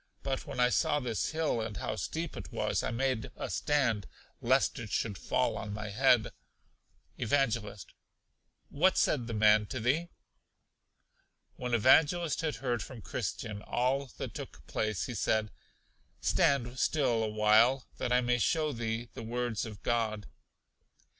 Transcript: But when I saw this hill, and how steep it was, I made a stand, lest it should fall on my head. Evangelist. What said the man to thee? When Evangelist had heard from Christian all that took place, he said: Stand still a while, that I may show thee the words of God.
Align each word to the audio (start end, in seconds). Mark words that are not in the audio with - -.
But 0.23 0.47
when 0.47 0.59
I 0.59 0.69
saw 0.69 0.99
this 0.99 1.29
hill, 1.29 1.61
and 1.61 1.77
how 1.77 1.95
steep 1.95 2.35
it 2.35 2.51
was, 2.51 2.81
I 2.81 2.89
made 2.89 3.29
a 3.35 3.51
stand, 3.51 4.07
lest 4.41 4.79
it 4.79 4.89
should 4.89 5.15
fall 5.15 5.55
on 5.55 5.75
my 5.75 5.89
head. 5.89 6.29
Evangelist. 7.19 7.93
What 8.69 8.97
said 8.97 9.27
the 9.27 9.35
man 9.35 9.67
to 9.67 9.79
thee? 9.79 10.09
When 11.55 11.75
Evangelist 11.75 12.41
had 12.41 12.55
heard 12.55 12.81
from 12.81 13.03
Christian 13.03 13.61
all 13.61 14.07
that 14.17 14.33
took 14.33 14.65
place, 14.65 15.05
he 15.05 15.13
said: 15.13 15.51
Stand 16.19 16.79
still 16.79 17.21
a 17.23 17.29
while, 17.29 17.85
that 17.99 18.11
I 18.11 18.21
may 18.21 18.39
show 18.39 18.71
thee 18.71 19.09
the 19.13 19.21
words 19.21 19.67
of 19.67 19.83
God. 19.83 20.25